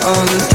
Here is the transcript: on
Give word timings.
on 0.00 0.51